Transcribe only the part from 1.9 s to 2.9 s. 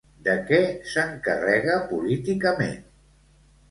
políticament?